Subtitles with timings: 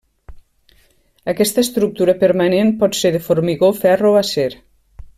[1.33, 4.51] Aquesta estructura permanent pot ser de formigó, ferro o acer.